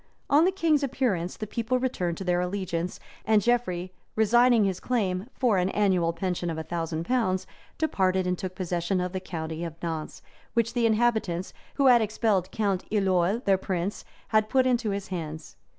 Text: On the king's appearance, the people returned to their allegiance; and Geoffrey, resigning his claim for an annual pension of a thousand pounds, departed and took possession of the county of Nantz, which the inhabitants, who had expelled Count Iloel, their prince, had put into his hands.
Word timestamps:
On 0.31 0.45
the 0.45 0.51
king's 0.51 0.81
appearance, 0.81 1.37
the 1.37 1.45
people 1.45 1.77
returned 1.77 2.17
to 2.17 2.23
their 2.23 2.41
allegiance; 2.41 2.99
and 3.23 3.39
Geoffrey, 3.39 3.93
resigning 4.15 4.63
his 4.65 4.79
claim 4.79 5.27
for 5.35 5.59
an 5.59 5.69
annual 5.69 6.11
pension 6.11 6.49
of 6.49 6.57
a 6.57 6.63
thousand 6.63 7.05
pounds, 7.05 7.45
departed 7.77 8.25
and 8.25 8.35
took 8.35 8.55
possession 8.55 8.99
of 8.99 9.11
the 9.13 9.19
county 9.19 9.63
of 9.63 9.79
Nantz, 9.79 10.23
which 10.55 10.73
the 10.73 10.87
inhabitants, 10.87 11.53
who 11.75 11.85
had 11.85 12.01
expelled 12.01 12.49
Count 12.49 12.83
Iloel, 12.89 13.45
their 13.45 13.59
prince, 13.59 14.03
had 14.29 14.49
put 14.49 14.65
into 14.65 14.89
his 14.89 15.09
hands. 15.09 15.55